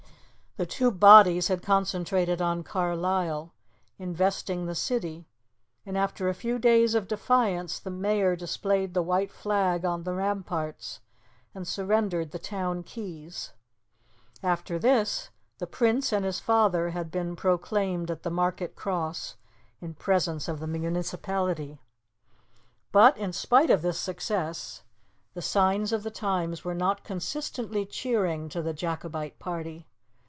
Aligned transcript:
The 0.57 0.65
two 0.65 0.91
bodies 0.91 1.47
had 1.47 1.61
concentrated 1.63 2.41
on 2.41 2.61
Carlisle, 2.63 3.53
investing 3.97 4.65
the 4.65 4.75
city, 4.75 5.29
and 5.85 5.97
after 5.97 6.27
a 6.27 6.33
few 6.33 6.59
days 6.59 6.93
of 6.93 7.07
defiance, 7.07 7.79
the 7.79 7.89
mayor 7.89 8.35
displayed 8.35 8.93
the 8.93 9.01
white 9.01 9.31
flag 9.31 9.85
on 9.85 10.03
the 10.03 10.11
ramparts 10.11 10.99
and 11.55 11.65
surrendered 11.65 12.31
the 12.31 12.37
town 12.37 12.83
keys. 12.83 13.53
After 14.43 14.77
this, 14.77 15.29
the 15.59 15.67
Prince 15.67 16.11
and 16.11 16.25
his 16.25 16.41
father 16.41 16.89
had 16.89 17.11
been 17.11 17.37
proclaimed 17.37 18.11
at 18.11 18.23
the 18.23 18.29
market 18.29 18.75
cross, 18.75 19.37
in 19.79 19.93
presence 19.93 20.49
of 20.49 20.59
the 20.59 20.67
municipality. 20.67 21.79
But 22.91 23.17
in 23.17 23.31
spite 23.31 23.69
of 23.69 23.81
this 23.83 23.97
success 24.01 24.83
the 25.33 25.41
signs 25.41 25.93
of 25.93 26.03
the 26.03 26.11
times 26.11 26.65
were 26.65 26.75
not 26.75 27.05
consistently 27.05 27.85
cheering 27.85 28.49
to 28.49 28.61
the 28.61 28.73
Jacobite 28.73 29.39
party. 29.39 29.87